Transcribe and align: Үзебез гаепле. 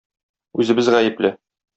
Үзебез 0.63 0.89
гаепле. 0.95 1.31